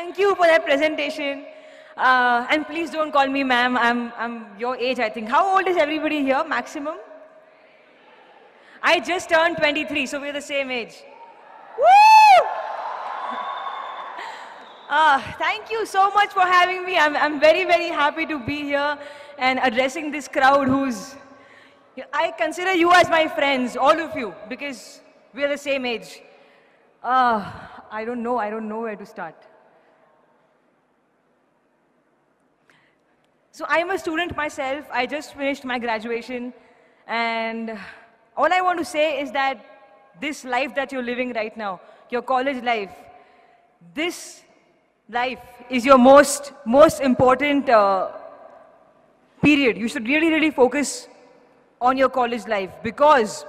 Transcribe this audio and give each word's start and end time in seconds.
Thank 0.00 0.18
you 0.18 0.34
for 0.34 0.46
that 0.46 0.64
presentation. 0.64 1.44
Uh, 1.94 2.46
and 2.48 2.66
please 2.66 2.90
don't 2.90 3.12
call 3.12 3.26
me 3.28 3.44
ma'am. 3.44 3.76
I'm, 3.76 4.10
I'm 4.16 4.46
your 4.58 4.74
age, 4.76 4.98
I 4.98 5.10
think. 5.10 5.28
How 5.28 5.42
old 5.54 5.68
is 5.68 5.76
everybody 5.76 6.22
here, 6.22 6.42
maximum? 6.42 6.96
I 8.82 9.00
just 9.00 9.28
turned 9.28 9.58
23, 9.58 10.06
so 10.06 10.18
we're 10.18 10.32
the 10.32 10.40
same 10.40 10.70
age. 10.70 10.94
Woo! 11.78 12.48
Uh, 14.88 15.20
thank 15.38 15.70
you 15.70 15.86
so 15.86 16.10
much 16.10 16.30
for 16.30 16.40
having 16.40 16.84
me. 16.84 16.96
I'm, 16.98 17.14
I'm 17.14 17.38
very, 17.38 17.64
very 17.64 17.90
happy 17.90 18.26
to 18.26 18.40
be 18.44 18.62
here 18.62 18.98
and 19.38 19.60
addressing 19.62 20.10
this 20.10 20.26
crowd 20.26 20.66
who's. 20.66 21.14
I 22.12 22.32
consider 22.32 22.72
you 22.72 22.90
as 22.92 23.08
my 23.08 23.28
friends, 23.28 23.76
all 23.76 24.00
of 24.00 24.16
you, 24.16 24.34
because 24.48 25.00
we're 25.32 25.48
the 25.48 25.58
same 25.58 25.86
age. 25.86 26.22
Uh, 27.04 27.52
I 27.88 28.04
don't 28.04 28.24
know. 28.24 28.38
I 28.38 28.50
don't 28.50 28.66
know 28.66 28.80
where 28.80 28.96
to 28.96 29.06
start. 29.06 29.36
So 33.60 33.66
I'm 33.68 33.90
a 33.90 33.98
student 33.98 34.34
myself. 34.34 34.86
I 34.90 35.04
just 35.04 35.34
finished 35.34 35.66
my 35.66 35.78
graduation. 35.78 36.54
And 37.06 37.78
all 38.34 38.50
I 38.50 38.62
want 38.62 38.78
to 38.78 38.86
say 38.86 39.20
is 39.20 39.32
that 39.32 39.62
this 40.18 40.46
life 40.46 40.74
that 40.76 40.92
you're 40.92 41.02
living 41.02 41.34
right 41.34 41.54
now, 41.54 41.78
your 42.08 42.22
college 42.22 42.62
life, 42.64 42.90
this 43.94 44.44
life 45.10 45.40
is 45.68 45.84
your 45.84 45.98
most, 45.98 46.54
most 46.64 47.02
important 47.02 47.68
uh, 47.68 48.12
period. 49.42 49.76
You 49.76 49.88
should 49.88 50.08
really, 50.08 50.30
really 50.30 50.50
focus 50.50 51.06
on 51.82 51.98
your 51.98 52.08
college 52.08 52.46
life 52.46 52.70
because 52.82 53.44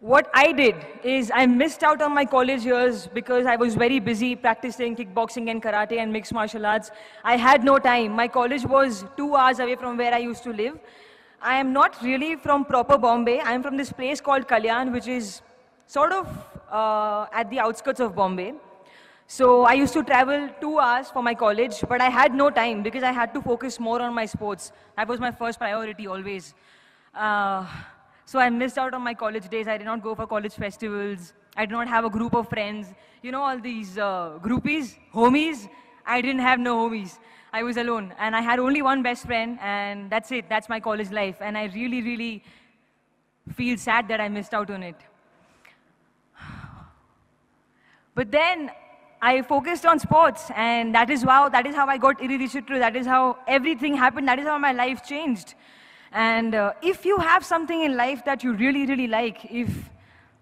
what 0.00 0.30
I 0.32 0.52
did 0.52 0.76
is 1.02 1.32
I 1.34 1.46
missed 1.46 1.82
out 1.82 2.00
on 2.00 2.14
my 2.14 2.24
college 2.24 2.64
years 2.64 3.08
because 3.08 3.46
I 3.46 3.56
was 3.56 3.74
very 3.74 3.98
busy 3.98 4.36
practicing 4.36 4.94
kickboxing 4.94 5.50
and 5.50 5.60
karate 5.60 5.98
and 5.98 6.12
mixed 6.12 6.32
martial 6.32 6.66
arts. 6.66 6.92
I 7.24 7.36
had 7.36 7.64
no 7.64 7.78
time. 7.78 8.12
My 8.12 8.28
college 8.28 8.64
was 8.64 9.04
two 9.16 9.34
hours 9.34 9.58
away 9.58 9.74
from 9.74 9.96
where 9.96 10.14
I 10.14 10.18
used 10.18 10.44
to 10.44 10.52
live. 10.52 10.78
I 11.42 11.56
am 11.58 11.72
not 11.72 12.00
really 12.00 12.36
from 12.36 12.64
proper 12.64 12.96
Bombay. 12.96 13.40
I 13.40 13.52
am 13.52 13.62
from 13.62 13.76
this 13.76 13.92
place 13.92 14.20
called 14.20 14.46
Kalyan, 14.46 14.92
which 14.92 15.08
is 15.08 15.42
sort 15.88 16.12
of 16.12 16.28
uh, 16.70 17.26
at 17.32 17.50
the 17.50 17.58
outskirts 17.58 17.98
of 17.98 18.14
Bombay. 18.14 18.54
So 19.26 19.64
I 19.64 19.72
used 19.72 19.92
to 19.94 20.04
travel 20.04 20.48
two 20.60 20.78
hours 20.78 21.10
for 21.10 21.22
my 21.22 21.34
college, 21.34 21.84
but 21.88 22.00
I 22.00 22.08
had 22.08 22.34
no 22.34 22.50
time 22.50 22.82
because 22.82 23.02
I 23.02 23.12
had 23.12 23.34
to 23.34 23.42
focus 23.42 23.78
more 23.80 24.00
on 24.00 24.14
my 24.14 24.26
sports. 24.26 24.72
That 24.96 25.08
was 25.08 25.18
my 25.18 25.32
first 25.32 25.58
priority 25.58 26.06
always. 26.06 26.54
Uh, 27.14 27.66
so 28.30 28.38
I 28.38 28.50
missed 28.50 28.76
out 28.76 28.92
on 28.92 29.00
my 29.02 29.14
college 29.14 29.48
days. 29.48 29.66
I 29.68 29.78
did 29.78 29.86
not 29.86 30.02
go 30.02 30.14
for 30.14 30.26
college 30.26 30.52
festivals. 30.52 31.32
I 31.56 31.64
did 31.64 31.72
not 31.72 31.88
have 31.88 32.04
a 32.04 32.10
group 32.10 32.34
of 32.34 32.46
friends. 32.46 32.88
You 33.22 33.32
know, 33.32 33.40
all 33.40 33.58
these 33.58 33.96
uh, 33.96 34.38
groupies, 34.42 34.96
homies. 35.14 35.66
I 36.04 36.20
didn't 36.20 36.42
have 36.42 36.60
no 36.60 36.76
homies. 36.76 37.18
I 37.54 37.62
was 37.62 37.78
alone. 37.78 38.12
And 38.18 38.36
I 38.36 38.42
had 38.42 38.58
only 38.58 38.82
one 38.82 39.02
best 39.02 39.24
friend, 39.24 39.58
and 39.62 40.10
that's 40.10 40.30
it. 40.30 40.46
That's 40.46 40.68
my 40.68 40.78
college 40.78 41.10
life. 41.10 41.36
And 41.40 41.56
I 41.56 41.68
really, 41.74 42.02
really 42.02 42.44
feel 43.54 43.78
sad 43.78 44.08
that 44.08 44.20
I 44.20 44.28
missed 44.28 44.52
out 44.52 44.70
on 44.70 44.82
it. 44.82 44.96
But 48.14 48.30
then 48.30 48.70
I 49.22 49.40
focused 49.40 49.86
on 49.86 49.98
sports, 49.98 50.50
and 50.54 50.94
that 50.94 51.08
is 51.08 51.22
how, 51.22 51.48
that 51.48 51.64
is 51.64 51.74
how 51.74 51.86
I 51.86 51.96
got 51.96 52.18
Irudhi 52.18 52.50
Suttru. 52.50 52.78
That 52.78 52.94
is 52.94 53.06
how 53.06 53.38
everything 53.46 53.96
happened. 53.96 54.28
That 54.28 54.38
is 54.38 54.44
how 54.44 54.58
my 54.58 54.72
life 54.72 55.02
changed. 55.02 55.54
And 56.12 56.54
uh, 56.54 56.72
if 56.82 57.04
you 57.04 57.18
have 57.18 57.44
something 57.44 57.82
in 57.82 57.96
life 57.96 58.24
that 58.24 58.42
you 58.42 58.52
really, 58.54 58.86
really 58.86 59.06
like, 59.06 59.44
if 59.50 59.68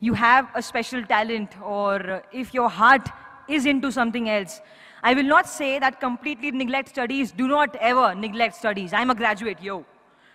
you 0.00 0.14
have 0.14 0.48
a 0.54 0.62
special 0.62 1.04
talent 1.04 1.60
or 1.62 2.22
if 2.32 2.52
your 2.52 2.68
heart 2.68 3.08
is 3.48 3.66
into 3.66 3.92
something 3.92 4.28
else, 4.28 4.60
I 5.02 5.14
will 5.14 5.24
not 5.24 5.48
say 5.48 5.78
that 5.78 6.00
completely 6.00 6.50
neglect 6.50 6.88
studies. 6.88 7.32
Do 7.32 7.48
not 7.48 7.76
ever 7.76 8.14
neglect 8.14 8.56
studies. 8.56 8.92
I'm 8.92 9.10
a 9.10 9.14
graduate, 9.14 9.58
yo. 9.60 9.84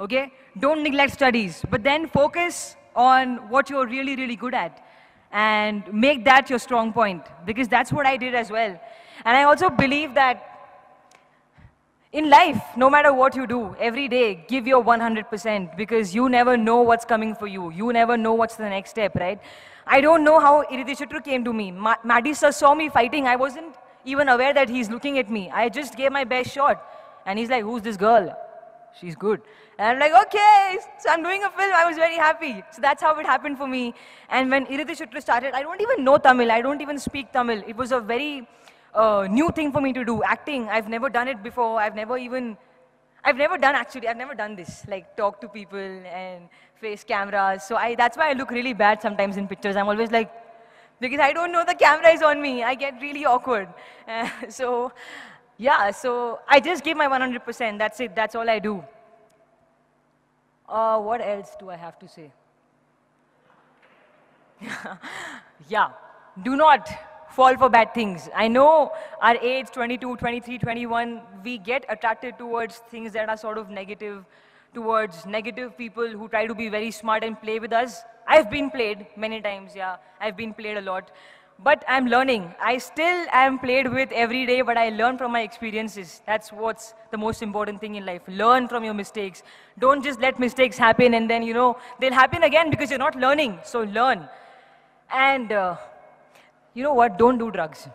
Okay? 0.00 0.32
Don't 0.58 0.82
neglect 0.82 1.12
studies. 1.12 1.64
But 1.70 1.82
then 1.82 2.08
focus 2.08 2.76
on 2.94 3.48
what 3.48 3.70
you're 3.70 3.86
really, 3.86 4.16
really 4.16 4.36
good 4.36 4.54
at 4.54 4.84
and 5.30 5.82
make 5.92 6.24
that 6.24 6.48
your 6.50 6.58
strong 6.58 6.92
point 6.92 7.22
because 7.44 7.68
that's 7.68 7.92
what 7.92 8.06
I 8.06 8.16
did 8.16 8.34
as 8.34 8.50
well. 8.50 8.80
And 9.24 9.36
I 9.36 9.42
also 9.44 9.70
believe 9.70 10.14
that 10.14 10.57
in 12.12 12.30
life, 12.30 12.62
no 12.76 12.88
matter 12.88 13.12
what 13.12 13.36
you 13.36 13.46
do, 13.46 13.76
every 13.78 14.08
day, 14.08 14.44
give 14.48 14.66
your 14.66 14.82
100% 14.82 15.76
because 15.76 16.14
you 16.14 16.28
never 16.28 16.56
know 16.56 16.80
what's 16.80 17.04
coming 17.04 17.34
for 17.34 17.46
you. 17.46 17.70
You 17.70 17.92
never 17.92 18.16
know 18.16 18.32
what's 18.32 18.56
the 18.56 18.68
next 18.68 18.90
step, 18.90 19.14
right? 19.14 19.38
I 19.86 20.00
don't 20.00 20.24
know 20.24 20.40
how 20.40 20.62
Irudhi 20.64 20.96
Suttru 20.96 21.22
came 21.22 21.44
to 21.44 21.52
me. 21.52 21.70
Ma 21.70 21.94
sir 22.32 22.50
saw 22.50 22.74
me 22.74 22.88
fighting. 22.88 23.26
I 23.26 23.36
wasn't 23.36 23.74
even 24.04 24.28
aware 24.28 24.54
that 24.54 24.68
he's 24.68 24.88
looking 24.88 25.18
at 25.18 25.30
me. 25.30 25.50
I 25.50 25.68
just 25.68 25.96
gave 25.96 26.12
my 26.12 26.24
best 26.24 26.50
shot. 26.50 26.82
And 27.26 27.38
he's 27.38 27.50
like, 27.50 27.62
who's 27.62 27.82
this 27.82 27.96
girl? 27.98 28.34
She's 28.98 29.14
good. 29.14 29.42
And 29.78 29.88
I'm 29.90 29.98
like, 29.98 30.26
okay. 30.26 30.78
So 30.98 31.10
I'm 31.10 31.22
doing 31.22 31.44
a 31.44 31.50
film. 31.50 31.72
I 31.74 31.84
was 31.84 31.96
very 31.96 32.16
happy. 32.16 32.62
So 32.72 32.80
that's 32.80 33.02
how 33.02 33.18
it 33.18 33.26
happened 33.26 33.58
for 33.58 33.66
me. 33.66 33.94
And 34.30 34.50
when 34.50 34.66
Irudhi 34.66 34.96
Suttru 34.96 35.20
started, 35.20 35.52
I 35.52 35.62
don't 35.62 35.80
even 35.80 36.04
know 36.04 36.16
Tamil. 36.16 36.50
I 36.50 36.62
don't 36.62 36.80
even 36.80 36.98
speak 36.98 37.32
Tamil. 37.32 37.62
It 37.66 37.76
was 37.76 37.92
a 37.92 38.00
very 38.00 38.48
uh, 38.94 39.26
new 39.30 39.50
thing 39.50 39.72
for 39.72 39.80
me 39.80 39.92
to 39.92 40.04
do. 40.04 40.22
Acting, 40.22 40.68
I've 40.68 40.88
never 40.88 41.08
done 41.08 41.28
it 41.28 41.42
before. 41.42 41.80
I've 41.80 41.94
never 41.94 42.18
even, 42.18 42.56
I've 43.24 43.36
never 43.36 43.58
done 43.58 43.74
actually, 43.74 44.08
I've 44.08 44.16
never 44.16 44.34
done 44.34 44.56
this, 44.56 44.84
like 44.88 45.16
talk 45.16 45.40
to 45.40 45.48
people 45.48 45.78
and 45.78 46.48
face 46.80 47.04
cameras. 47.04 47.64
So 47.64 47.76
I, 47.76 47.94
that's 47.94 48.16
why 48.16 48.30
I 48.30 48.32
look 48.32 48.50
really 48.50 48.72
bad 48.72 49.02
sometimes 49.02 49.36
in 49.36 49.48
pictures. 49.48 49.76
I'm 49.76 49.88
always 49.88 50.10
like, 50.10 50.30
because 51.00 51.20
I 51.20 51.32
don't 51.32 51.52
know 51.52 51.64
the 51.64 51.74
camera 51.74 52.10
is 52.10 52.22
on 52.22 52.40
me. 52.42 52.62
I 52.62 52.74
get 52.74 53.00
really 53.00 53.24
awkward. 53.24 53.68
Uh, 54.06 54.28
so 54.48 54.92
yeah, 55.58 55.90
so 55.90 56.40
I 56.48 56.60
just 56.60 56.84
give 56.84 56.96
my 56.96 57.08
100%. 57.08 57.78
That's 57.78 58.00
it. 58.00 58.14
That's 58.14 58.34
all 58.34 58.48
I 58.48 58.58
do. 58.58 58.84
Uh, 60.68 60.98
what 61.00 61.20
else 61.20 61.56
do 61.58 61.70
I 61.70 61.76
have 61.76 61.98
to 61.98 62.08
say? 62.08 62.30
yeah, 65.68 65.90
do 66.42 66.56
not 66.56 66.88
fall 67.30 67.56
for 67.56 67.68
bad 67.68 67.94
things. 67.94 68.28
I 68.34 68.48
know 68.48 68.92
our 69.20 69.36
age, 69.36 69.70
22, 69.70 70.16
23, 70.16 70.58
21, 70.58 71.20
we 71.44 71.58
get 71.58 71.84
attracted 71.88 72.38
towards 72.38 72.76
things 72.90 73.12
that 73.12 73.28
are 73.28 73.36
sort 73.36 73.58
of 73.58 73.70
negative, 73.70 74.24
towards 74.74 75.26
negative 75.26 75.76
people 75.76 76.08
who 76.08 76.28
try 76.28 76.46
to 76.46 76.54
be 76.54 76.68
very 76.68 76.90
smart 76.90 77.24
and 77.24 77.40
play 77.40 77.58
with 77.58 77.72
us. 77.72 78.02
I've 78.26 78.50
been 78.50 78.70
played 78.70 79.06
many 79.16 79.40
times, 79.40 79.72
yeah. 79.74 79.96
I've 80.20 80.36
been 80.36 80.54
played 80.54 80.76
a 80.76 80.82
lot. 80.82 81.10
But 81.60 81.84
I'm 81.88 82.06
learning. 82.06 82.54
I 82.60 82.78
still 82.78 83.26
am 83.32 83.58
played 83.58 83.92
with 83.92 84.12
every 84.12 84.46
day, 84.46 84.62
but 84.62 84.76
I 84.76 84.90
learn 84.90 85.18
from 85.18 85.32
my 85.32 85.40
experiences. 85.40 86.22
That's 86.24 86.52
what's 86.52 86.94
the 87.10 87.18
most 87.18 87.42
important 87.42 87.80
thing 87.80 87.96
in 87.96 88.06
life. 88.06 88.22
Learn 88.28 88.68
from 88.68 88.84
your 88.84 88.94
mistakes. 88.94 89.42
Don't 89.76 90.04
just 90.04 90.20
let 90.20 90.38
mistakes 90.38 90.78
happen 90.78 91.14
and 91.14 91.28
then, 91.28 91.42
you 91.42 91.54
know, 91.54 91.76
they'll 91.98 92.12
happen 92.12 92.44
again 92.44 92.70
because 92.70 92.90
you're 92.90 92.98
not 93.00 93.16
learning. 93.16 93.58
So 93.64 93.82
learn. 93.82 94.28
And 95.12 95.50
uh, 95.50 95.78
you 96.78 96.84
know 96.84 96.94
what? 96.94 97.18
Don't 97.18 97.38
do 97.38 97.50
drugs. 97.50 97.88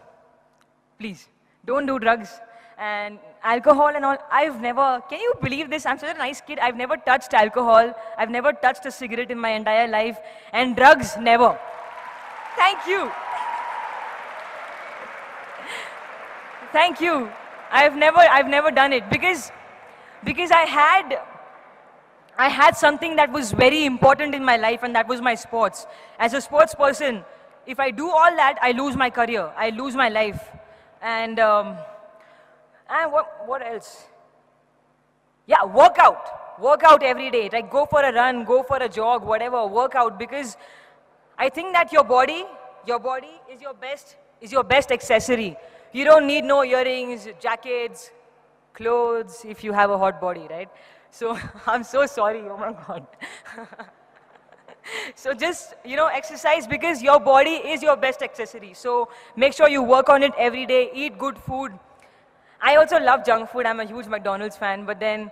Please. 1.00 1.28
Don't 1.66 1.86
do 1.86 2.00
drugs. 2.00 2.32
And 2.78 3.18
alcohol 3.42 3.96
and 3.96 4.04
all. 4.04 4.18
I've 4.30 4.60
never, 4.60 5.02
can 5.10 5.22
you 5.22 5.34
believe 5.42 5.70
this? 5.70 5.86
I'm 5.86 5.98
such 5.98 6.14
a 6.14 6.18
nice 6.18 6.42
kid. 6.42 6.60
I've 6.60 6.76
never 6.76 6.98
touched 6.98 7.34
alcohol. 7.34 7.94
I've 8.18 8.30
never 8.30 8.52
touched 8.52 8.86
a 8.86 8.92
cigarette 8.92 9.32
in 9.32 9.40
my 9.40 9.52
entire 9.52 9.88
life. 9.88 10.18
And 10.52 10.76
drugs, 10.76 11.16
never. 11.18 11.58
Thank 12.58 12.86
you. 12.86 13.10
Thank 16.74 17.00
you. 17.00 17.30
I've 17.72 17.96
never, 17.96 18.20
I've 18.20 18.48
never 18.48 18.70
done 18.70 18.92
it 18.92 19.10
because, 19.10 19.52
because 20.26 20.52
I 20.52 20.64
had, 20.64 21.20
I 22.38 22.50
had 22.50 22.76
something 22.76 23.16
that 23.16 23.32
was 23.32 23.53
very 23.53 23.86
important 23.86 24.36
in 24.36 24.44
my 24.44 24.58
life 24.58 24.84
and 24.84 24.94
that 24.94 25.08
was 25.08 25.22
my 25.22 25.36
sports. 25.36 25.86
As 26.20 26.34
a 26.34 26.41
sports 26.41 26.76
person, 26.76 27.24
if 27.66 27.80
I 27.80 27.92
do 27.92 28.10
all 28.10 28.36
that, 28.36 28.58
I 28.62 28.72
lose 28.72 28.96
my 28.96 29.10
career. 29.10 29.52
I 29.58 29.70
lose 29.70 29.96
my 29.96 30.10
life. 30.10 30.42
And, 31.02 31.40
um, 31.40 31.78
and 32.90 33.12
what, 33.12 33.48
what 33.48 33.66
else? 33.66 34.06
Yeah, 35.46 35.64
work 35.66 35.98
out. 36.00 36.60
Work 36.60 36.84
out 36.84 37.04
every 37.04 37.30
day. 37.32 37.50
Like 37.52 37.72
go 37.72 37.86
for 37.86 38.02
a 38.02 38.14
run, 38.14 38.46
go 38.46 38.64
for 38.64 38.78
a 38.78 38.88
jog, 38.88 39.24
whatever. 39.26 39.66
Work 39.66 39.96
out 39.96 40.20
because 40.20 40.58
I 41.38 41.50
think 41.50 41.74
that 41.74 41.92
your 41.92 42.04
body, 42.04 42.46
your 42.86 43.00
body 43.00 43.32
is 43.52 43.62
your 43.62 43.74
best, 43.74 44.16
is 44.40 44.52
your 44.52 44.64
best 44.64 44.92
accessory. 44.92 45.58
You 45.92 46.06
don't 46.06 46.28
need 46.28 46.44
no 46.44 46.64
earrings, 46.64 47.28
jackets, 47.40 48.12
clothes 48.74 49.46
if 49.48 49.64
you 49.64 49.74
have 49.74 49.90
a 49.90 49.98
hot 49.98 50.22
body, 50.22 50.48
right? 50.50 50.70
So 51.12 51.38
I'm 51.68 51.84
so 51.84 52.06
sorry. 52.06 52.42
Oh 52.42 52.58
my 52.58 52.74
God. 52.74 53.08
so 55.16 55.34
just, 55.34 55.74
you 55.85 55.96
know, 55.96 56.08
exercise 56.08 56.68
because 56.68 57.02
your 57.02 57.20
body 57.20 57.52
is 57.52 57.82
your 57.82 57.96
best 57.96 58.22
accessory. 58.22 58.74
So 58.74 59.09
make 59.35 59.53
sure 59.53 59.68
you 59.68 59.82
work 59.82 60.09
on 60.09 60.24
it 60.24 60.34
every 60.38 60.66
day. 60.66 60.90
Eat 60.94 61.18
good 61.18 61.38
food. 61.38 61.72
I 62.62 62.76
also 62.78 63.00
love 63.00 63.26
junk 63.26 63.50
food. 63.50 63.66
I'm 63.66 63.80
a 63.80 63.85
huge 63.85 64.08
McDonald's 64.08 64.56
fan, 64.58 64.85
but 64.85 65.00
then 65.00 65.32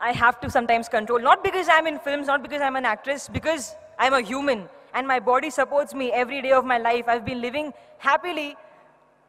I 0.00 0.12
have 0.12 0.40
to 0.40 0.50
sometimes 0.50 0.88
control. 0.88 1.20
Not 1.20 1.42
because 1.42 1.68
I'm 1.70 1.86
in 1.86 1.98
films, 1.98 2.26
not 2.26 2.42
because 2.42 2.60
I'm 2.60 2.76
an 2.76 2.84
actress, 2.84 3.28
because 3.28 3.74
I'm 3.98 4.14
a 4.14 4.20
human 4.20 4.68
and 4.94 5.06
my 5.06 5.20
body 5.20 5.50
supports 5.50 5.94
me 5.94 6.12
every 6.12 6.42
day 6.42 6.52
of 6.52 6.64
my 6.64 6.78
life. 6.78 7.04
I've 7.08 7.24
been 7.24 7.40
living 7.40 7.72
happily 7.98 8.56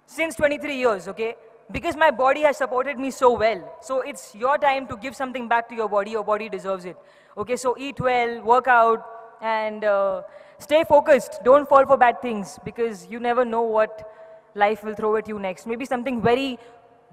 since 0.05 0.35
23 0.35 0.75
years, 0.75 1.07
okay? 1.07 1.35
Because 1.71 1.95
my 1.95 2.11
body 2.11 2.41
has 2.41 2.57
supported 2.57 2.99
me 2.99 3.11
so 3.11 3.37
well. 3.37 3.77
So 3.81 4.01
it's 4.01 4.35
your 4.35 4.57
time 4.57 4.87
to 4.87 4.97
give 4.97 5.15
something 5.15 5.47
back 5.47 5.69
to 5.69 5.75
your 5.75 5.87
body. 5.87 6.11
Your 6.11 6.23
body 6.23 6.49
deserves 6.49 6.85
it. 6.85 6.97
Okay, 7.37 7.55
so 7.55 7.75
eat 7.77 7.99
well, 7.99 8.41
work 8.41 8.67
out, 8.67 9.22
and 9.43 9.83
uh, 9.83 10.21
stay 10.57 10.83
focused. 10.83 11.39
Don't 11.43 11.67
fall 11.69 11.85
for 11.85 11.97
bad 11.97 12.21
things 12.21 12.57
because 12.63 13.05
you 13.07 13.19
never 13.19 13.45
know 13.45 13.61
what 13.61 14.09
life 14.55 14.83
will 14.83 14.95
throw 14.95 15.15
at 15.17 15.27
you 15.27 15.37
next. 15.37 15.67
Maybe 15.67 15.85
something 15.85 16.21
very 16.21 16.57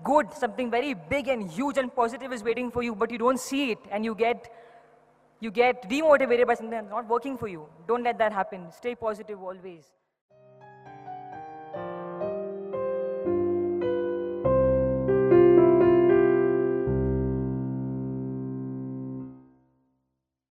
good, 0.04 0.32
something 0.32 0.70
very 0.70 0.94
big 0.94 1.28
and 1.28 1.50
huge 1.50 1.76
and 1.76 1.94
positive 1.94 2.32
is 2.32 2.42
waiting 2.42 2.70
for 2.70 2.82
you, 2.82 2.94
but 2.94 3.10
you 3.10 3.18
don't 3.18 3.40
see 3.40 3.72
it 3.72 3.78
and 3.90 4.04
you 4.04 4.14
get 4.14 4.50
you 5.42 5.50
get 5.50 5.88
demotivated 5.88 6.46
by 6.46 6.54
something 6.54 6.70
that's 6.70 6.90
not 6.90 7.08
working 7.08 7.36
for 7.38 7.48
you. 7.48 7.66
Don't 7.88 8.02
let 8.02 8.18
that 8.18 8.32
happen. 8.32 8.70
Stay 8.72 8.94
positive 8.94 9.42
always. 9.42 9.84